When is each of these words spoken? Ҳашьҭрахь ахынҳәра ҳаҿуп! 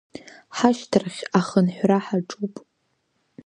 Ҳашьҭрахь 0.57 1.21
ахынҳәра 1.39 1.99
ҳаҿуп! 2.05 2.55